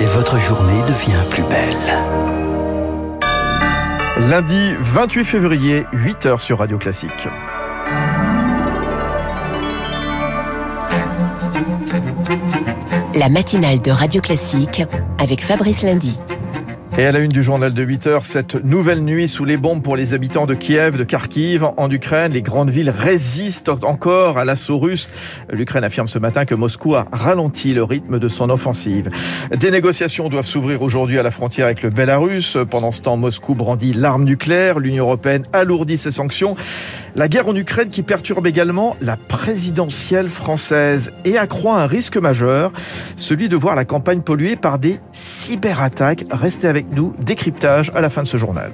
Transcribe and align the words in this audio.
et 0.00 0.04
votre 0.06 0.38
journée 0.38 0.82
devient 0.82 1.22
plus 1.30 1.42
belle. 1.44 1.76
Lundi 4.28 4.74
28 4.78 5.24
février, 5.24 5.84
8h 5.92 6.38
sur 6.38 6.58
Radio 6.58 6.78
Classique. 6.78 7.28
La 13.14 13.28
matinale 13.28 13.80
de 13.80 13.90
Radio 13.90 14.20
Classique 14.20 14.82
avec 15.18 15.42
Fabrice 15.42 15.82
Lundy. 15.82 16.18
Et 16.98 17.04
à 17.04 17.12
la 17.12 17.18
une 17.18 17.30
du 17.30 17.42
journal 17.42 17.74
de 17.74 17.82
8 17.82 18.06
heures, 18.06 18.24
cette 18.24 18.64
nouvelle 18.64 19.02
nuit 19.02 19.28
sous 19.28 19.44
les 19.44 19.58
bombes 19.58 19.82
pour 19.82 19.96
les 19.96 20.14
habitants 20.14 20.46
de 20.46 20.54
Kiev, 20.54 20.96
de 20.96 21.04
Kharkiv, 21.04 21.62
en 21.76 21.90
Ukraine, 21.90 22.32
les 22.32 22.40
grandes 22.40 22.70
villes 22.70 22.88
résistent 22.88 23.84
encore 23.84 24.38
à 24.38 24.46
l'assaut 24.46 24.78
russe. 24.78 25.10
L'Ukraine 25.52 25.84
affirme 25.84 26.08
ce 26.08 26.18
matin 26.18 26.46
que 26.46 26.54
Moscou 26.54 26.94
a 26.94 27.06
ralenti 27.12 27.74
le 27.74 27.84
rythme 27.84 28.18
de 28.18 28.28
son 28.28 28.48
offensive. 28.48 29.10
Des 29.54 29.70
négociations 29.70 30.30
doivent 30.30 30.46
s'ouvrir 30.46 30.80
aujourd'hui 30.80 31.18
à 31.18 31.22
la 31.22 31.30
frontière 31.30 31.66
avec 31.66 31.82
le 31.82 31.90
Bélarus. 31.90 32.56
Pendant 32.70 32.92
ce 32.92 33.02
temps, 33.02 33.18
Moscou 33.18 33.54
brandit 33.54 33.92
l'arme 33.92 34.24
nucléaire. 34.24 34.78
L'Union 34.78 35.04
européenne 35.04 35.44
alourdit 35.52 35.98
ses 35.98 36.12
sanctions. 36.12 36.56
La 37.16 37.28
guerre 37.28 37.48
en 37.48 37.56
Ukraine 37.56 37.88
qui 37.88 38.02
perturbe 38.02 38.46
également 38.46 38.94
la 39.00 39.16
présidentielle 39.16 40.28
française 40.28 41.10
et 41.24 41.38
accroît 41.38 41.80
un 41.80 41.86
risque 41.86 42.18
majeur, 42.18 42.72
celui 43.16 43.48
de 43.48 43.56
voir 43.56 43.74
la 43.74 43.86
campagne 43.86 44.20
polluée 44.20 44.54
par 44.54 44.78
des 44.78 45.00
cyberattaques. 45.14 46.26
Restez 46.30 46.68
avec 46.68 46.92
nous, 46.92 47.14
décryptage 47.18 47.90
à 47.94 48.02
la 48.02 48.10
fin 48.10 48.22
de 48.22 48.28
ce 48.28 48.36
journal. 48.36 48.70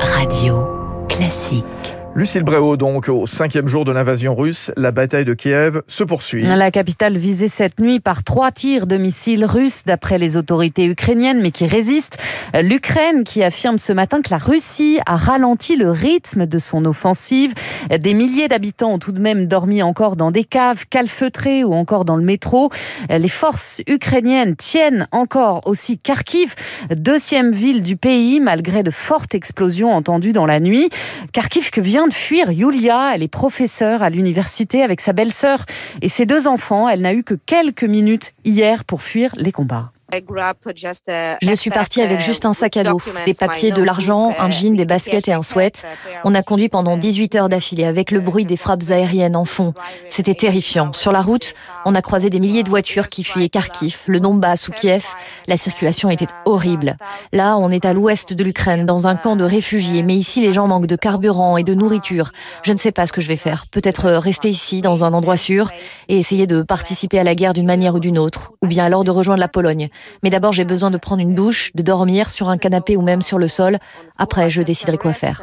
Radio 0.00 0.66
classique. 1.08 1.97
Lucille 2.14 2.42
Bréau, 2.42 2.76
donc, 2.76 3.08
au 3.08 3.28
cinquième 3.28 3.68
jour 3.68 3.84
de 3.84 3.92
l'invasion 3.92 4.34
russe, 4.34 4.72
la 4.76 4.90
bataille 4.90 5.24
de 5.24 5.34
Kiev 5.34 5.82
se 5.86 6.02
poursuit. 6.02 6.42
La 6.42 6.70
capitale 6.72 7.16
visée 7.16 7.46
cette 7.46 7.80
nuit 7.80 8.00
par 8.00 8.24
trois 8.24 8.50
tirs 8.50 8.88
de 8.88 8.96
missiles 8.96 9.44
russes, 9.44 9.82
d'après 9.86 10.18
les 10.18 10.36
autorités 10.36 10.86
ukrainiennes, 10.86 11.40
mais 11.40 11.52
qui 11.52 11.66
résistent. 11.66 12.18
L'Ukraine 12.60 13.22
qui 13.22 13.44
affirme 13.44 13.78
ce 13.78 13.92
matin 13.92 14.20
que 14.20 14.30
la 14.30 14.38
Russie 14.38 14.98
a 15.06 15.16
ralenti 15.16 15.76
le 15.76 15.90
rythme 15.90 16.46
de 16.46 16.58
son 16.58 16.86
offensive. 16.86 17.54
Des 17.96 18.14
milliers 18.14 18.48
d'habitants 18.48 18.94
ont 18.94 18.98
tout 18.98 19.12
de 19.12 19.20
même 19.20 19.46
dormi 19.46 19.82
encore 19.82 20.16
dans 20.16 20.32
des 20.32 20.44
caves 20.44 20.86
calfeutrées 20.88 21.62
ou 21.62 21.72
encore 21.72 22.04
dans 22.04 22.16
le 22.16 22.24
métro. 22.24 22.70
Les 23.10 23.28
forces 23.28 23.80
ukrainiennes 23.86 24.56
tiennent 24.56 25.06
encore 25.12 25.60
aussi 25.66 25.98
Kharkiv, 25.98 26.56
deuxième 26.90 27.52
ville 27.52 27.82
du 27.82 27.96
pays, 27.96 28.40
malgré 28.40 28.82
de 28.82 28.90
fortes 28.90 29.36
explosions 29.36 29.92
entendues 29.92 30.32
dans 30.32 30.46
la 30.46 30.58
nuit. 30.58 30.88
Kharkiv 31.32 31.70
que 31.70 31.80
vient 31.80 31.97
de 32.06 32.14
fuir 32.14 32.50
Yulia. 32.52 33.14
Elle 33.14 33.22
est 33.22 33.28
professeure 33.28 34.02
à 34.02 34.10
l'université 34.10 34.82
avec 34.82 35.00
sa 35.00 35.12
belle-sœur 35.12 35.64
et 36.02 36.08
ses 36.08 36.26
deux 36.26 36.46
enfants. 36.46 36.88
Elle 36.88 37.02
n'a 37.02 37.14
eu 37.14 37.24
que 37.24 37.34
quelques 37.34 37.84
minutes 37.84 38.34
hier 38.44 38.84
pour 38.84 39.02
fuir 39.02 39.34
les 39.36 39.52
combats. 39.52 39.90
Je 40.10 41.54
suis 41.54 41.70
partie 41.70 42.00
avec 42.00 42.20
juste 42.20 42.46
un 42.46 42.54
sac 42.54 42.78
à 42.78 42.84
dos, 42.84 42.98
des 43.26 43.34
papiers, 43.34 43.72
de 43.72 43.82
l'argent, 43.82 44.34
un 44.38 44.50
jean, 44.50 44.74
des 44.74 44.86
baskets 44.86 45.28
et 45.28 45.34
un 45.34 45.42
sweat. 45.42 45.84
On 46.24 46.34
a 46.34 46.42
conduit 46.42 46.70
pendant 46.70 46.96
18 46.96 47.34
heures 47.34 47.48
d'affilée 47.50 47.84
avec 47.84 48.10
le 48.10 48.20
bruit 48.20 48.46
des 48.46 48.56
frappes 48.56 48.84
aériennes 48.88 49.36
en 49.36 49.44
fond. 49.44 49.74
C'était 50.08 50.32
terrifiant. 50.32 50.94
Sur 50.94 51.12
la 51.12 51.20
route, 51.20 51.52
on 51.84 51.94
a 51.94 52.00
croisé 52.00 52.30
des 52.30 52.40
milliers 52.40 52.62
de 52.62 52.70
voitures 52.70 53.08
qui 53.08 53.22
fuyaient 53.22 53.50
Kharkiv, 53.50 53.98
le 54.06 54.18
Donbass 54.18 54.68
ou 54.68 54.72
Kiev. 54.72 55.04
La 55.46 55.58
circulation 55.58 56.08
était 56.08 56.26
horrible. 56.46 56.96
Là, 57.34 57.58
on 57.58 57.68
est 57.68 57.84
à 57.84 57.92
l'ouest 57.92 58.32
de 58.32 58.42
l'Ukraine, 58.42 58.86
dans 58.86 59.08
un 59.08 59.14
camp 59.14 59.36
de 59.36 59.44
réfugiés, 59.44 60.02
mais 60.02 60.14
ici, 60.14 60.40
les 60.40 60.54
gens 60.54 60.68
manquent 60.68 60.86
de 60.86 60.96
carburant 60.96 61.58
et 61.58 61.64
de 61.64 61.74
nourriture. 61.74 62.32
Je 62.62 62.72
ne 62.72 62.78
sais 62.78 62.92
pas 62.92 63.06
ce 63.06 63.12
que 63.12 63.20
je 63.20 63.28
vais 63.28 63.36
faire. 63.36 63.66
Peut-être 63.70 64.08
rester 64.08 64.48
ici, 64.48 64.80
dans 64.80 65.04
un 65.04 65.12
endroit 65.12 65.36
sûr, 65.36 65.70
et 66.08 66.16
essayer 66.16 66.46
de 66.46 66.62
participer 66.62 67.18
à 67.18 67.24
la 67.24 67.34
guerre 67.34 67.52
d'une 67.52 67.66
manière 67.66 67.94
ou 67.94 68.00
d'une 68.00 68.18
autre, 68.18 68.52
ou 68.62 68.68
bien 68.68 68.84
alors 68.86 69.04
de 69.04 69.10
rejoindre 69.10 69.40
la 69.40 69.48
Pologne. 69.48 69.90
Mais 70.22 70.30
d'abord, 70.30 70.52
j'ai 70.52 70.64
besoin 70.64 70.90
de 70.90 70.98
prendre 70.98 71.22
une 71.22 71.34
douche, 71.34 71.70
de 71.74 71.82
dormir 71.82 72.30
sur 72.30 72.48
un 72.48 72.58
canapé 72.58 72.96
ou 72.96 73.02
même 73.02 73.22
sur 73.22 73.38
le 73.38 73.48
sol. 73.48 73.78
Après, 74.18 74.50
je 74.50 74.62
déciderai 74.62 74.98
quoi 74.98 75.12
faire. 75.12 75.42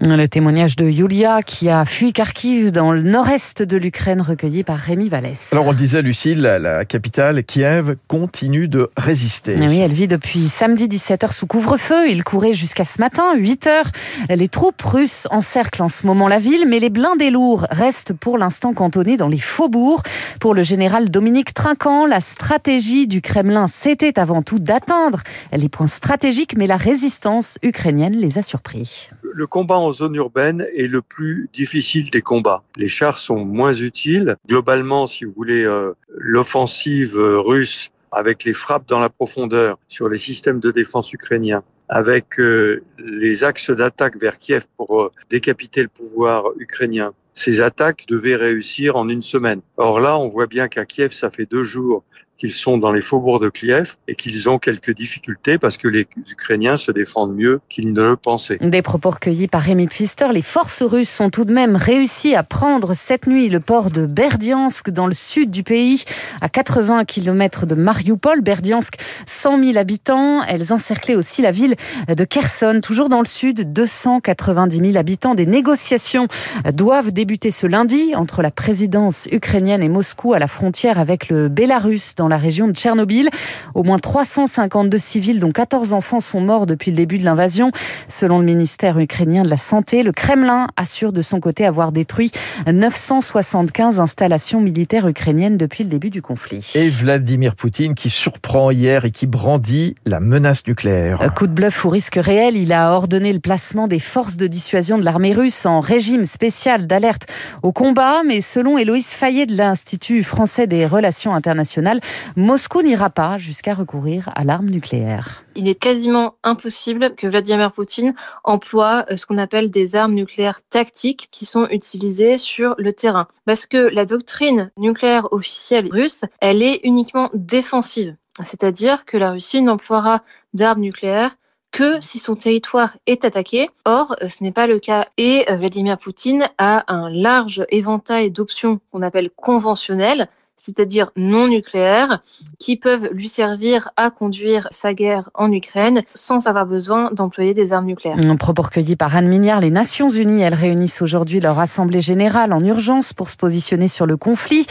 Le 0.00 0.26
témoignage 0.26 0.76
de 0.76 0.88
Yulia 0.88 1.42
qui 1.42 1.68
a 1.68 1.84
fui 1.84 2.12
Kharkiv 2.12 2.72
dans 2.72 2.92
le 2.92 3.02
nord-est 3.02 3.62
de 3.62 3.76
l'Ukraine 3.76 4.20
recueilli 4.20 4.64
par 4.64 4.78
Rémi 4.78 5.08
Vallès. 5.08 5.46
Alors 5.52 5.66
on 5.66 5.70
le 5.70 5.76
disait, 5.76 6.02
Lucille, 6.02 6.40
la, 6.40 6.84
capitale, 6.84 7.44
Kiev, 7.44 7.96
continue 8.08 8.68
de 8.68 8.90
résister. 8.96 9.56
Oui, 9.58 9.78
elle 9.78 9.92
vit 9.92 10.08
depuis 10.08 10.48
samedi 10.48 10.86
17h 10.88 11.32
sous 11.32 11.46
couvre-feu. 11.46 12.10
Il 12.10 12.24
courait 12.24 12.52
jusqu'à 12.52 12.84
ce 12.84 13.00
matin, 13.00 13.36
8h. 13.36 13.84
Les 14.30 14.48
troupes 14.48 14.82
russes 14.82 15.26
encerclent 15.30 15.82
en 15.82 15.88
ce 15.88 16.06
moment 16.06 16.28
la 16.28 16.38
ville, 16.38 16.66
mais 16.68 16.80
les 16.80 16.90
blindés 16.90 17.30
lourds 17.30 17.66
restent 17.70 18.12
pour 18.12 18.38
l'instant 18.38 18.72
cantonnés 18.74 19.16
dans 19.16 19.28
les 19.28 19.38
faubourgs. 19.38 20.02
Pour 20.40 20.54
le 20.54 20.62
général 20.62 21.10
Dominique 21.10 21.54
Trinquant, 21.54 22.06
la 22.06 22.20
stratégie 22.20 22.91
du 22.92 23.22
Kremlin, 23.22 23.66
c'était 23.66 24.18
avant 24.18 24.42
tout 24.42 24.58
d'atteindre 24.58 25.22
les 25.52 25.68
points 25.68 25.86
stratégiques, 25.86 26.56
mais 26.56 26.66
la 26.66 26.76
résistance 26.76 27.58
ukrainienne 27.62 28.16
les 28.16 28.38
a 28.38 28.42
surpris. 28.42 29.08
Le 29.22 29.46
combat 29.46 29.78
en 29.78 29.92
zone 29.92 30.14
urbaine 30.14 30.66
est 30.76 30.86
le 30.86 31.00
plus 31.00 31.48
difficile 31.52 32.10
des 32.10 32.20
combats. 32.20 32.62
Les 32.76 32.88
chars 32.88 33.18
sont 33.18 33.44
moins 33.44 33.72
utiles. 33.72 34.36
Globalement, 34.46 35.06
si 35.06 35.24
vous 35.24 35.32
voulez, 35.34 35.64
euh, 35.64 35.92
l'offensive 36.18 37.16
euh, 37.16 37.40
russe 37.40 37.90
avec 38.10 38.44
les 38.44 38.52
frappes 38.52 38.86
dans 38.86 38.98
la 38.98 39.08
profondeur 39.08 39.78
sur 39.88 40.08
les 40.08 40.18
systèmes 40.18 40.60
de 40.60 40.70
défense 40.70 41.10
ukrainiens, 41.14 41.62
avec 41.88 42.38
euh, 42.38 42.82
les 42.98 43.42
axes 43.42 43.70
d'attaque 43.70 44.20
vers 44.20 44.38
Kiev 44.38 44.66
pour 44.76 45.10
décapiter 45.30 45.82
le 45.82 45.88
pouvoir 45.88 46.44
ukrainien, 46.58 47.14
ces 47.34 47.62
attaques 47.62 48.04
devaient 48.08 48.36
réussir 48.36 48.96
en 48.96 49.08
une 49.08 49.22
semaine. 49.22 49.62
Or 49.78 50.00
là, 50.00 50.18
on 50.18 50.28
voit 50.28 50.46
bien 50.46 50.68
qu'à 50.68 50.84
Kiev, 50.84 51.12
ça 51.12 51.30
fait 51.30 51.46
deux 51.46 51.64
jours 51.64 52.04
qu'ils 52.36 52.52
sont 52.52 52.78
dans 52.78 52.90
les 52.92 53.00
faubourgs 53.00 53.40
de 53.40 53.48
Kiev 53.48 53.96
et 54.08 54.14
qu'ils 54.14 54.48
ont 54.48 54.58
quelques 54.58 54.94
difficultés 54.94 55.58
parce 55.58 55.76
que 55.76 55.88
les 55.88 56.06
Ukrainiens 56.30 56.76
se 56.76 56.90
défendent 56.90 57.34
mieux 57.34 57.60
qu'ils 57.68 57.92
ne 57.92 58.02
le 58.02 58.16
pensaient. 58.16 58.58
Des 58.60 58.82
propos 58.82 59.10
recueillis 59.10 59.48
par 59.48 59.62
Rémi 59.62 59.86
Pfister. 59.86 60.26
Les 60.32 60.42
forces 60.42 60.82
russes 60.82 61.20
ont 61.20 61.30
tout 61.30 61.44
de 61.44 61.52
même 61.52 61.76
réussi 61.76 62.34
à 62.34 62.42
prendre 62.42 62.94
cette 62.94 63.26
nuit 63.26 63.48
le 63.48 63.60
port 63.60 63.90
de 63.90 64.06
Berdiansk 64.06 64.90
dans 64.90 65.06
le 65.06 65.14
sud 65.14 65.50
du 65.50 65.62
pays, 65.62 66.04
à 66.40 66.48
80 66.48 67.04
km 67.04 67.66
de 67.66 67.74
Mariupol. 67.74 68.40
Berdiansk, 68.40 68.94
100 69.26 69.62
000 69.62 69.76
habitants. 69.76 70.42
Elles 70.42 70.72
encerclaient 70.72 71.14
aussi 71.14 71.42
la 71.42 71.50
ville 71.50 71.76
de 72.08 72.24
Kherson, 72.24 72.80
toujours 72.82 73.08
dans 73.08 73.20
le 73.20 73.26
sud, 73.26 73.72
290 73.72 74.76
000 74.78 74.96
habitants. 74.96 75.34
Des 75.34 75.46
négociations 75.46 76.26
doivent 76.72 77.12
débuter 77.12 77.50
ce 77.50 77.66
lundi 77.66 78.14
entre 78.16 78.42
la 78.42 78.50
présidence 78.50 79.28
ukrainienne 79.30 79.82
et 79.82 79.88
Moscou 79.88 80.32
à 80.32 80.38
la 80.38 80.48
frontière 80.48 80.98
avec 80.98 81.28
le 81.28 81.48
Bélarus 81.48 82.14
dans 82.22 82.28
la 82.28 82.36
région 82.36 82.68
de 82.68 82.72
Tchernobyl. 82.72 83.28
Au 83.74 83.82
moins 83.82 83.98
352 83.98 84.96
civils, 84.98 85.40
dont 85.40 85.50
14 85.50 85.92
enfants, 85.92 86.20
sont 86.20 86.40
morts 86.40 86.66
depuis 86.66 86.92
le 86.92 86.96
début 86.96 87.18
de 87.18 87.24
l'invasion. 87.24 87.72
Selon 88.06 88.38
le 88.38 88.44
ministère 88.44 88.96
ukrainien 89.00 89.42
de 89.42 89.50
la 89.50 89.56
Santé, 89.56 90.04
le 90.04 90.12
Kremlin 90.12 90.68
assure 90.76 91.12
de 91.12 91.20
son 91.20 91.40
côté 91.40 91.66
avoir 91.66 91.90
détruit 91.90 92.30
975 92.72 93.98
installations 93.98 94.60
militaires 94.60 95.08
ukrainiennes 95.08 95.56
depuis 95.56 95.82
le 95.82 95.90
début 95.90 96.10
du 96.10 96.22
conflit. 96.22 96.70
Et 96.76 96.90
Vladimir 96.90 97.56
Poutine 97.56 97.96
qui 97.96 98.08
surprend 98.08 98.70
hier 98.70 99.04
et 99.04 99.10
qui 99.10 99.26
brandit 99.26 99.96
la 100.06 100.20
menace 100.20 100.64
nucléaire. 100.64 101.18
Coup 101.34 101.48
de 101.48 101.52
bluff 101.52 101.84
ou 101.84 101.88
risque 101.88 102.20
réel, 102.22 102.56
il 102.56 102.72
a 102.72 102.92
ordonné 102.92 103.32
le 103.32 103.40
placement 103.40 103.88
des 103.88 103.98
forces 103.98 104.36
de 104.36 104.46
dissuasion 104.46 104.96
de 104.96 105.04
l'armée 105.04 105.32
russe 105.32 105.66
en 105.66 105.80
régime 105.80 106.24
spécial 106.24 106.86
d'alerte 106.86 107.26
au 107.64 107.72
combat, 107.72 108.22
mais 108.24 108.40
selon 108.40 108.78
Héloïse 108.78 109.08
Fayet 109.08 109.46
de 109.46 109.56
l'Institut 109.56 110.22
français 110.22 110.68
des 110.68 110.86
relations 110.86 111.34
internationales, 111.34 112.00
Moscou 112.36 112.82
n'ira 112.82 113.10
pas 113.10 113.38
jusqu'à 113.38 113.74
recourir 113.74 114.30
à 114.34 114.44
l'arme 114.44 114.70
nucléaire. 114.70 115.44
Il 115.54 115.68
est 115.68 115.74
quasiment 115.74 116.34
impossible 116.42 117.14
que 117.14 117.26
Vladimir 117.26 117.72
Poutine 117.72 118.14
emploie 118.44 119.04
euh, 119.10 119.16
ce 119.16 119.26
qu'on 119.26 119.38
appelle 119.38 119.70
des 119.70 119.96
armes 119.96 120.14
nucléaires 120.14 120.60
tactiques 120.68 121.28
qui 121.30 121.44
sont 121.44 121.66
utilisées 121.70 122.38
sur 122.38 122.74
le 122.78 122.92
terrain. 122.92 123.28
Parce 123.44 123.66
que 123.66 123.76
la 123.92 124.04
doctrine 124.04 124.70
nucléaire 124.76 125.32
officielle 125.32 125.88
russe, 125.90 126.24
elle 126.40 126.62
est 126.62 126.80
uniquement 126.84 127.30
défensive. 127.34 128.16
C'est-à-dire 128.42 129.04
que 129.04 129.18
la 129.18 129.32
Russie 129.32 129.60
n'emploiera 129.60 130.22
d'armes 130.54 130.80
nucléaires 130.80 131.36
que 131.72 132.00
si 132.00 132.18
son 132.18 132.36
territoire 132.36 132.96
est 133.06 133.24
attaqué. 133.24 133.70
Or, 133.84 134.14
euh, 134.22 134.28
ce 134.28 134.44
n'est 134.44 134.52
pas 134.52 134.66
le 134.66 134.78
cas 134.78 135.06
et 135.16 135.44
euh, 135.50 135.56
Vladimir 135.56 135.98
Poutine 135.98 136.48
a 136.58 136.84
un 136.92 137.10
large 137.10 137.64
éventail 137.70 138.30
d'options 138.30 138.80
qu'on 138.90 139.02
appelle 139.02 139.30
conventionnelles 139.30 140.28
c'est-à-dire 140.56 141.10
non 141.16 141.48
nucléaires, 141.48 142.20
qui 142.58 142.76
peuvent 142.76 143.08
lui 143.12 143.28
servir 143.28 143.90
à 143.96 144.10
conduire 144.10 144.68
sa 144.70 144.94
guerre 144.94 145.30
en 145.34 145.50
Ukraine 145.50 146.02
sans 146.14 146.46
avoir 146.46 146.66
besoin 146.66 147.10
d'employer 147.12 147.54
des 147.54 147.72
armes 147.72 147.86
nucléaires. 147.86 148.18
Un 148.24 148.36
propos 148.36 148.62
recueilli 148.62 148.94
par 148.94 149.16
Anne 149.16 149.28
Mignard, 149.28 149.60
les 149.60 149.70
Nations 149.70 150.10
Unies, 150.10 150.42
elles 150.42 150.54
réunissent 150.54 151.02
aujourd'hui 151.02 151.40
leur 151.40 151.58
assemblée 151.58 152.00
générale 152.00 152.52
en 152.52 152.62
urgence 152.64 153.12
pour 153.12 153.30
se 153.30 153.36
positionner 153.36 153.88
sur 153.88 154.06
le 154.06 154.16
conflit. 154.16 154.66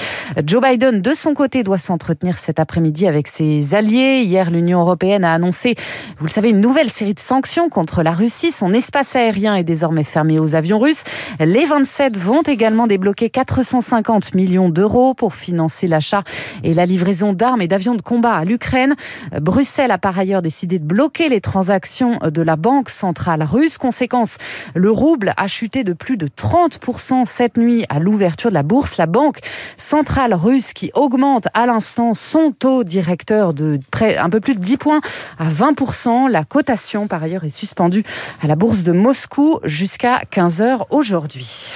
Joe 0.45 0.61
Biden, 0.61 1.01
de 1.01 1.13
son 1.13 1.33
côté, 1.33 1.63
doit 1.63 1.77
s'entretenir 1.77 2.37
cet 2.37 2.59
après-midi 2.59 3.07
avec 3.07 3.27
ses 3.27 3.75
alliés. 3.75 4.23
Hier, 4.23 4.49
l'Union 4.49 4.81
européenne 4.81 5.25
a 5.25 5.33
annoncé, 5.33 5.75
vous 6.19 6.25
le 6.25 6.31
savez, 6.31 6.51
une 6.51 6.61
nouvelle 6.61 6.89
série 6.89 7.13
de 7.13 7.19
sanctions 7.19 7.69
contre 7.69 8.03
la 8.03 8.11
Russie. 8.11 8.51
Son 8.51 8.73
espace 8.73 9.15
aérien 9.15 9.55
est 9.55 9.63
désormais 9.63 10.03
fermé 10.03 10.39
aux 10.39 10.55
avions 10.55 10.79
russes. 10.79 11.03
Les 11.39 11.65
27 11.65 12.17
vont 12.17 12.43
également 12.43 12.87
débloquer 12.87 13.29
450 13.29 14.35
millions 14.35 14.69
d'euros 14.69 15.13
pour 15.13 15.33
financer 15.33 15.70
financer 15.71 15.87
l'achat 15.87 16.23
et 16.63 16.73
la 16.73 16.85
livraison 16.85 17.33
d'armes 17.33 17.61
et 17.61 17.67
d'avions 17.67 17.95
de 17.95 18.01
combat 18.01 18.33
à 18.33 18.45
l'Ukraine. 18.45 18.95
Bruxelles 19.39 19.91
a 19.91 19.97
par 19.97 20.17
ailleurs 20.17 20.41
décidé 20.41 20.79
de 20.79 20.85
bloquer 20.85 21.29
les 21.29 21.41
transactions 21.41 22.19
de 22.23 22.41
la 22.41 22.55
Banque 22.55 22.89
centrale 22.89 23.43
russe. 23.43 23.77
Conséquence, 23.77 24.37
le 24.75 24.91
rouble 24.91 25.33
a 25.37 25.47
chuté 25.47 25.83
de 25.83 25.93
plus 25.93 26.17
de 26.17 26.27
30% 26.27 27.25
cette 27.25 27.57
nuit 27.57 27.85
à 27.89 27.99
l'ouverture 27.99 28.49
de 28.49 28.55
la 28.55 28.63
bourse. 28.63 28.97
La 28.97 29.05
Banque 29.05 29.39
centrale 29.77 30.33
russe 30.33 30.73
qui 30.73 30.91
augmente 30.93 31.47
à 31.53 31.65
l'instant 31.65 32.13
son 32.13 32.51
taux 32.51 32.83
directeur 32.83 33.53
de 33.53 33.79
près 33.91 34.17
un 34.17 34.29
peu 34.29 34.39
plus 34.39 34.55
de 34.55 34.59
10 34.59 34.77
points 34.77 35.01
à 35.39 35.49
20%. 35.49 36.29
La 36.29 36.43
cotation 36.43 37.07
par 37.07 37.23
ailleurs 37.23 37.43
est 37.43 37.49
suspendue 37.49 38.03
à 38.43 38.47
la 38.47 38.55
bourse 38.55 38.83
de 38.83 38.91
Moscou 38.91 39.59
jusqu'à 39.63 40.21
15h 40.31 40.85
aujourd'hui. 40.89 41.71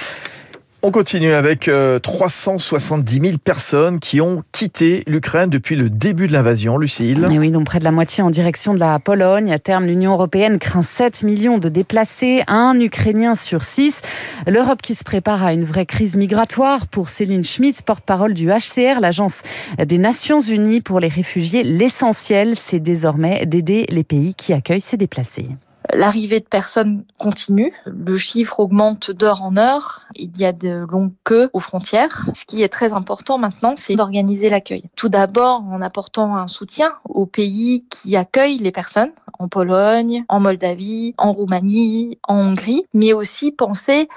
On 0.82 0.90
continue 0.90 1.32
avec 1.32 1.70
370 2.02 3.18
euh, 3.18 3.24
000 3.24 3.38
personnes 3.38 3.98
qui 3.98 4.20
ont 4.20 4.44
quitté 4.52 5.02
l'Ukraine 5.06 5.50
depuis 5.50 5.74
le 5.74 5.90
début 5.90 6.28
de 6.28 6.32
l'invasion, 6.32 6.78
Lucille. 6.78 7.26
Et 7.30 7.38
oui, 7.38 7.50
donc 7.50 7.64
près 7.64 7.78
de 7.78 7.84
la 7.84 7.92
moitié 7.92 8.22
en 8.22 8.30
direction 8.30 8.74
de 8.74 8.78
la 8.78 8.98
Pologne. 8.98 9.52
À 9.52 9.58
terme, 9.58 9.86
l'Union 9.86 10.12
européenne 10.12 10.58
craint 10.58 10.82
7 10.82 11.22
millions 11.22 11.58
de 11.58 11.68
déplacés, 11.68 12.42
un 12.46 12.78
Ukrainien 12.78 13.34
sur 13.34 13.64
6. 13.64 14.00
L'Europe 14.46 14.82
qui 14.82 14.94
se 14.94 15.02
prépare 15.02 15.44
à 15.44 15.52
une 15.52 15.64
vraie 15.64 15.86
crise 15.86 16.14
migratoire 16.14 16.86
pour 16.86 17.08
Céline 17.08 17.44
Schmitt, 17.44 17.82
porte-parole 17.82 18.34
du 18.34 18.48
HCR, 18.48 19.00
l'agence 19.00 19.42
des 19.78 19.98
Nations 19.98 20.40
Unies 20.40 20.82
pour 20.82 21.00
les 21.00 21.08
réfugiés. 21.08 21.64
L'essentiel, 21.64 22.54
c'est 22.56 22.80
désormais 22.80 23.46
d'aider 23.46 23.86
les 23.88 24.04
pays 24.04 24.34
qui 24.34 24.52
accueillent 24.52 24.80
ces 24.80 24.96
déplacés. 24.96 25.48
L'arrivée 25.92 26.40
de 26.40 26.46
personnes 26.46 27.04
continue. 27.18 27.72
Le 27.86 28.16
chiffre 28.16 28.60
augmente 28.60 29.10
d'heure 29.10 29.42
en 29.42 29.56
heure. 29.56 30.02
Il 30.14 30.36
y 30.38 30.44
a 30.44 30.52
de 30.52 30.86
longues 30.90 31.12
queues 31.24 31.50
aux 31.52 31.60
frontières. 31.60 32.26
Ce 32.34 32.44
qui 32.44 32.62
est 32.62 32.68
très 32.68 32.92
important 32.92 33.38
maintenant, 33.38 33.74
c'est 33.76 33.94
d'organiser 33.94 34.50
l'accueil. 34.50 34.84
Tout 34.96 35.08
d'abord 35.08 35.62
en 35.70 35.80
apportant 35.82 36.36
un 36.36 36.46
soutien 36.46 36.92
aux 37.08 37.26
pays 37.26 37.84
qui 37.90 38.16
accueillent 38.16 38.58
les 38.58 38.72
personnes, 38.72 39.12
en 39.38 39.48
Pologne, 39.48 40.24
en 40.28 40.40
Moldavie, 40.40 41.14
en 41.18 41.32
Roumanie, 41.32 42.18
en 42.26 42.36
Hongrie, 42.36 42.84
mais 42.94 43.12
aussi 43.12 43.52
penser 43.52 44.08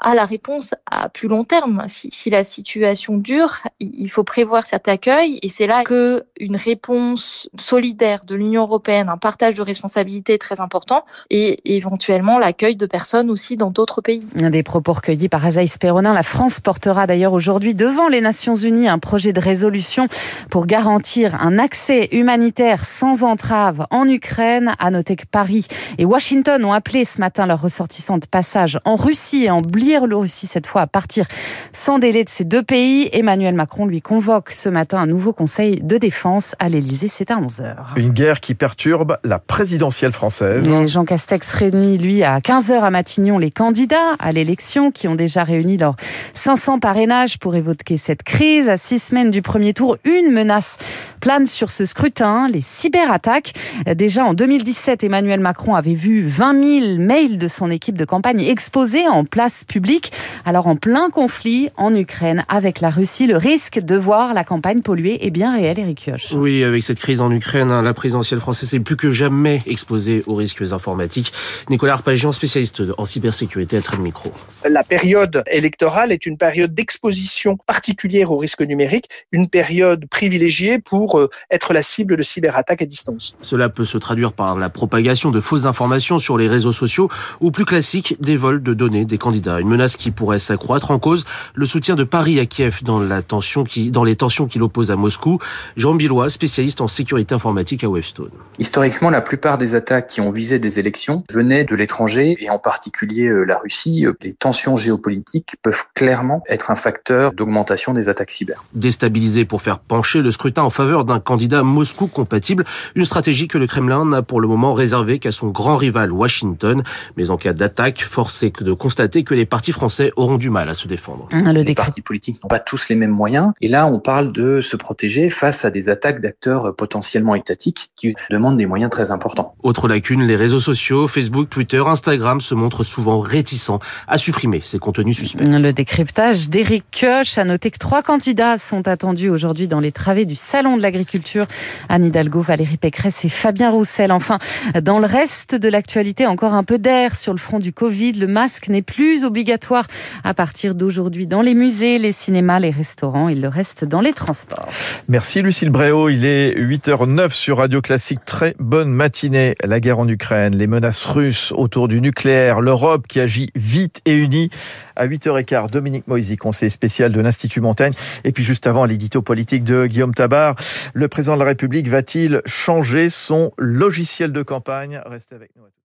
à 0.00 0.14
la 0.14 0.24
réponse 0.24 0.74
à 0.90 1.08
plus 1.08 1.28
long 1.28 1.44
terme. 1.44 1.84
Si, 1.86 2.08
si, 2.12 2.30
la 2.30 2.44
situation 2.44 3.16
dure, 3.16 3.58
il 3.80 4.08
faut 4.08 4.24
prévoir 4.24 4.66
cet 4.66 4.88
accueil 4.88 5.38
et 5.42 5.48
c'est 5.48 5.66
là 5.66 5.84
que 5.84 6.24
une 6.38 6.56
réponse 6.56 7.48
solidaire 7.58 8.20
de 8.26 8.34
l'Union 8.34 8.62
européenne, 8.62 9.08
un 9.08 9.16
partage 9.16 9.54
de 9.54 9.62
responsabilités 9.62 10.34
est 10.34 10.38
très 10.38 10.60
important 10.60 11.04
et 11.30 11.76
éventuellement 11.76 12.38
l'accueil 12.38 12.76
de 12.76 12.86
personnes 12.86 13.30
aussi 13.30 13.56
dans 13.56 13.70
d'autres 13.70 14.00
pays. 14.00 14.22
Un 14.40 14.50
des 14.50 14.62
propos 14.62 14.92
recueillis 14.92 15.28
par 15.28 15.44
Azaïs 15.44 15.78
Perronin, 15.78 16.12
la 16.12 16.22
France 16.22 16.60
portera 16.60 17.06
d'ailleurs 17.06 17.32
aujourd'hui 17.32 17.74
devant 17.74 18.08
les 18.08 18.20
Nations 18.20 18.54
Unies 18.54 18.88
un 18.88 18.98
projet 18.98 19.32
de 19.32 19.40
résolution 19.40 20.08
pour 20.50 20.66
garantir 20.66 21.40
un 21.40 21.58
accès 21.58 22.08
humanitaire 22.12 22.84
sans 22.84 23.24
entrave 23.24 23.86
en 23.90 24.08
Ukraine. 24.08 24.74
À 24.78 24.90
noter 24.90 25.16
que 25.16 25.26
Paris 25.26 25.66
et 25.98 26.04
Washington 26.04 26.64
ont 26.64 26.72
appelé 26.72 27.04
ce 27.04 27.20
matin 27.20 27.46
leurs 27.46 27.62
ressortissants 27.62 28.18
de 28.18 28.26
passage 28.26 28.78
en 28.84 28.96
Russie 28.96 29.44
et 29.44 29.50
en 29.50 29.60
le 30.06 30.16
Russie 30.16 30.46
cette 30.46 30.66
fois 30.66 30.82
à 30.82 30.86
partir 30.86 31.26
sans 31.72 31.98
délai 31.98 32.24
de 32.24 32.28
ces 32.28 32.44
deux 32.44 32.62
pays. 32.62 33.08
Emmanuel 33.12 33.54
Macron 33.54 33.86
lui 33.86 34.00
convoque 34.00 34.50
ce 34.50 34.68
matin 34.68 34.98
un 34.98 35.06
nouveau 35.06 35.32
conseil 35.32 35.80
de 35.80 35.96
défense 35.96 36.54
à 36.58 36.68
l'Elysée. 36.68 37.08
C'est 37.08 37.30
à 37.30 37.36
11h. 37.36 37.76
Une 37.96 38.10
guerre 38.10 38.40
qui 38.40 38.54
perturbe 38.54 39.18
la 39.24 39.38
présidentielle 39.38 40.12
française. 40.12 40.68
Jean 40.86 41.04
Castex 41.04 41.50
réunit, 41.52 41.98
lui, 41.98 42.24
à 42.24 42.38
15h 42.40 42.80
à 42.80 42.90
Matignon 42.90 43.38
les 43.38 43.50
candidats 43.50 44.14
à 44.18 44.32
l'élection 44.32 44.90
qui 44.90 45.08
ont 45.08 45.14
déjà 45.14 45.44
réuni 45.44 45.76
leurs 45.76 45.96
500 46.34 46.80
parrainages 46.80 47.38
pour 47.38 47.54
évoquer 47.54 47.96
cette 47.96 48.22
crise. 48.22 48.68
À 48.68 48.76
six 48.76 48.98
semaines 48.98 49.30
du 49.30 49.42
premier 49.42 49.72
tour, 49.72 49.96
une 50.04 50.32
menace 50.32 50.78
plane 51.20 51.46
sur 51.46 51.70
ce 51.70 51.84
scrutin, 51.84 52.48
les 52.48 52.60
cyberattaques. 52.60 53.54
Déjà 53.94 54.24
en 54.24 54.34
2017, 54.34 55.04
Emmanuel 55.04 55.40
Macron 55.40 55.74
avait 55.74 55.94
vu 55.94 56.26
20 56.26 56.80
000 56.80 56.98
mails 56.98 57.38
de 57.38 57.48
son 57.48 57.70
équipe 57.70 57.96
de 57.96 58.04
campagne 58.04 58.40
exposés 58.40 59.08
en 59.08 59.24
place 59.24 59.64
publique 59.64 60.12
alors 60.44 60.66
en 60.66 60.76
plein 60.76 61.10
conflit 61.10 61.70
en 61.76 61.94
Ukraine 61.94 62.44
avec 62.48 62.80
la 62.80 62.90
Russie, 62.90 63.26
le 63.26 63.36
risque 63.36 63.78
de 63.78 63.96
voir 63.96 64.34
la 64.34 64.44
campagne 64.44 64.80
polluée 64.80 65.26
est 65.26 65.30
bien 65.30 65.54
réel, 65.54 65.78
Eric 65.78 66.04
Kioch. 66.04 66.32
Oui, 66.32 66.64
avec 66.64 66.82
cette 66.82 66.98
crise 66.98 67.20
en 67.20 67.30
Ukraine, 67.30 67.70
hein, 67.70 67.82
la 67.82 67.94
présidentielle 67.94 68.40
française 68.40 68.74
est 68.74 68.80
plus 68.80 68.96
que 68.96 69.10
jamais 69.10 69.60
exposée 69.66 70.22
aux 70.26 70.34
risques 70.34 70.62
informatiques. 70.72 71.32
Nicolas 71.70 71.94
Arpagian, 71.94 72.32
spécialiste 72.32 72.82
en 72.96 73.04
cybersécurité, 73.04 73.76
à 73.76 73.82
trait 73.82 73.96
de 73.96 74.02
micro. 74.02 74.32
La 74.68 74.84
période 74.84 75.42
électorale 75.50 76.12
est 76.12 76.26
une 76.26 76.38
période 76.38 76.74
d'exposition 76.74 77.56
particulière 77.56 78.30
aux 78.30 78.38
risques 78.38 78.62
numériques, 78.62 79.08
une 79.32 79.48
période 79.48 80.06
privilégiée 80.08 80.78
pour 80.78 81.15
euh, 81.18 81.28
être 81.50 81.72
la 81.72 81.82
cible 81.82 82.16
de 82.16 82.22
cyberattaques 82.22 82.82
à 82.82 82.86
distance. 82.86 83.36
Cela 83.40 83.68
peut 83.68 83.84
se 83.84 83.98
traduire 83.98 84.32
par 84.32 84.56
la 84.56 84.68
propagation 84.68 85.30
de 85.30 85.40
fausses 85.40 85.66
informations 85.66 86.18
sur 86.18 86.38
les 86.38 86.48
réseaux 86.48 86.72
sociaux 86.72 87.08
ou 87.40 87.50
plus 87.50 87.64
classique, 87.64 88.16
des 88.20 88.36
vols 88.36 88.62
de 88.62 88.74
données 88.74 89.04
des 89.04 89.18
candidats 89.18 89.60
menace 89.66 89.96
qui 89.96 90.10
pourrait 90.10 90.38
s'accroître. 90.38 90.90
En 90.90 90.98
cause, 90.98 91.24
le 91.54 91.66
soutien 91.66 91.96
de 91.96 92.04
Paris 92.04 92.40
à 92.40 92.46
Kiev 92.46 92.82
dans, 92.82 93.00
la 93.00 93.22
tension 93.22 93.64
qui, 93.64 93.90
dans 93.90 94.04
les 94.04 94.16
tensions 94.16 94.46
qui 94.46 94.58
l'opposent 94.58 94.90
à 94.90 94.96
Moscou. 94.96 95.38
Jean 95.76 95.94
Billois, 95.94 96.30
spécialiste 96.30 96.80
en 96.80 96.88
sécurité 96.88 97.34
informatique 97.34 97.84
à 97.84 97.88
Webstone. 97.88 98.30
Historiquement, 98.58 99.10
la 99.10 99.20
plupart 99.20 99.58
des 99.58 99.74
attaques 99.74 100.08
qui 100.08 100.20
ont 100.20 100.30
visé 100.30 100.58
des 100.58 100.78
élections 100.78 101.24
venaient 101.30 101.64
de 101.64 101.74
l'étranger 101.74 102.36
et 102.40 102.50
en 102.50 102.58
particulier 102.58 103.26
euh, 103.26 103.44
la 103.44 103.58
Russie. 103.58 104.06
Les 104.22 104.32
tensions 104.32 104.76
géopolitiques 104.76 105.56
peuvent 105.62 105.84
clairement 105.94 106.42
être 106.48 106.70
un 106.70 106.76
facteur 106.76 107.32
d'augmentation 107.32 107.92
des 107.92 108.08
attaques 108.08 108.30
cyber. 108.30 108.64
Déstabilisé 108.74 109.44
pour 109.44 109.62
faire 109.62 109.78
pencher 109.78 110.22
le 110.22 110.30
scrutin 110.30 110.62
en 110.62 110.70
faveur 110.70 110.95
d'un 111.04 111.20
candidat 111.20 111.62
Moscou 111.62 112.06
compatible, 112.06 112.64
une 112.94 113.04
stratégie 113.04 113.48
que 113.48 113.58
le 113.58 113.66
Kremlin 113.66 114.04
n'a 114.04 114.22
pour 114.22 114.40
le 114.40 114.48
moment 114.48 114.72
réservée 114.72 115.18
qu'à 115.18 115.32
son 115.32 115.48
grand 115.48 115.76
rival 115.76 116.12
Washington. 116.12 116.82
Mais 117.16 117.30
en 117.30 117.36
cas 117.36 117.52
d'attaque, 117.52 118.02
force 118.02 118.42
est 118.42 118.62
de 118.62 118.72
constater 118.72 119.24
que 119.24 119.34
les 119.34 119.46
partis 119.46 119.72
français 119.72 120.12
auront 120.16 120.38
du 120.38 120.50
mal 120.50 120.68
à 120.68 120.74
se 120.74 120.88
défendre. 120.88 121.28
Ah, 121.32 121.52
les 121.52 121.74
partis 121.74 122.02
politiques 122.02 122.42
n'ont 122.42 122.48
pas 122.48 122.58
tous 122.58 122.88
les 122.88 122.96
mêmes 122.96 123.10
moyens. 123.10 123.52
Et 123.60 123.68
là, 123.68 123.86
on 123.86 124.00
parle 124.00 124.32
de 124.32 124.60
se 124.60 124.76
protéger 124.76 125.30
face 125.30 125.64
à 125.64 125.70
des 125.70 125.88
attaques 125.88 126.20
d'acteurs 126.20 126.74
potentiellement 126.74 127.34
étatiques 127.34 127.90
qui 127.96 128.14
demandent 128.30 128.56
des 128.56 128.66
moyens 128.66 128.90
très 128.90 129.10
importants. 129.10 129.54
Autre 129.62 129.88
lacune, 129.88 130.22
les 130.22 130.36
réseaux 130.36 130.60
sociaux, 130.60 131.08
Facebook, 131.08 131.48
Twitter, 131.50 131.82
Instagram 131.86 132.40
se 132.40 132.54
montrent 132.54 132.84
souvent 132.84 133.20
réticents 133.20 133.78
à 134.08 134.18
supprimer 134.18 134.60
ces 134.62 134.78
contenus 134.78 135.16
suspects. 135.16 135.44
Le 135.46 135.72
décryptage 135.72 136.48
d'Éric 136.48 136.84
Kioch 136.90 137.38
a 137.38 137.44
noté 137.44 137.70
que 137.70 137.78
trois 137.78 138.02
candidats 138.02 138.58
sont 138.58 138.86
attendus 138.88 139.30
aujourd'hui 139.30 139.68
dans 139.68 139.80
les 139.80 139.92
travées 139.92 140.24
du 140.24 140.34
Salon 140.34 140.76
de 140.76 140.82
l'Agriculture. 140.86 141.46
Anne 141.88 142.04
Hidalgo, 142.04 142.40
Valérie 142.40 142.76
Pécresse 142.76 143.24
et 143.24 143.28
Fabien 143.28 143.70
Roussel. 143.70 144.12
Enfin, 144.12 144.38
dans 144.80 145.00
le 145.00 145.06
reste 145.06 145.56
de 145.56 145.68
l'actualité, 145.68 146.26
encore 146.26 146.54
un 146.54 146.62
peu 146.62 146.78
d'air 146.78 147.16
sur 147.16 147.32
le 147.32 147.38
front 147.38 147.58
du 147.58 147.72
Covid. 147.72 148.12
Le 148.12 148.28
masque 148.28 148.68
n'est 148.68 148.82
plus 148.82 149.24
obligatoire 149.24 149.86
à 150.22 150.32
partir 150.32 150.76
d'aujourd'hui 150.76 151.26
dans 151.26 151.42
les 151.42 151.54
musées, 151.54 151.98
les 151.98 152.12
cinémas, 152.12 152.60
les 152.60 152.70
restaurants. 152.70 153.28
Il 153.28 153.40
le 153.40 153.48
reste 153.48 153.84
dans 153.84 154.00
les 154.00 154.12
transports. 154.12 154.68
Merci 155.08 155.42
Lucille 155.42 155.70
Bréau. 155.70 156.08
Il 156.08 156.24
est 156.24 156.56
8h09 156.56 157.30
sur 157.30 157.58
Radio 157.58 157.82
Classique. 157.82 158.24
Très 158.24 158.54
bonne 158.60 158.90
matinée. 158.90 159.56
La 159.64 159.80
guerre 159.80 159.98
en 159.98 160.08
Ukraine, 160.08 160.56
les 160.56 160.68
menaces 160.68 161.04
russes 161.04 161.52
autour 161.56 161.88
du 161.88 162.00
nucléaire, 162.00 162.60
l'Europe 162.60 163.06
qui 163.08 163.18
agit 163.18 163.50
vite 163.56 164.00
et 164.04 164.16
unie. 164.16 164.50
À 164.96 165.06
8h15, 165.06 165.70
Dominique 165.70 166.08
Moisy, 166.08 166.36
conseiller 166.36 166.70
spécial 166.70 167.12
de 167.12 167.20
l'Institut 167.20 167.60
Montaigne. 167.60 167.92
Et 168.24 168.32
puis 168.32 168.42
juste 168.42 168.66
avant, 168.66 168.84
l'édito 168.84 169.22
politique 169.22 169.62
de 169.64 169.86
Guillaume 169.86 170.14
Tabar. 170.14 170.56
Le 170.94 171.08
président 171.08 171.34
de 171.34 171.40
la 171.40 171.46
République 171.46 171.88
va-t-il 171.88 172.42
changer 172.46 173.10
son 173.10 173.52
logiciel 173.58 174.32
de 174.32 174.42
campagne? 174.42 175.00
Restez 175.06 175.34
avec 175.34 175.50
nous. 175.56 175.64